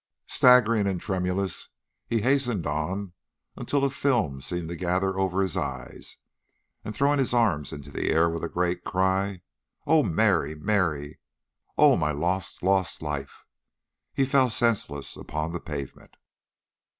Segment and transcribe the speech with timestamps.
[0.25, 1.69] Staggering and tremulous
[2.07, 3.13] he hastened on
[3.55, 6.17] until a film seemed to gather over his eyes,
[6.83, 9.41] and throwing his arms into the air with a great cry,
[9.85, 11.19] "Oh, Mary, Mary!
[11.77, 13.45] Oh, my lost, lost life!"
[14.11, 16.15] he fell senseless upon the pavement.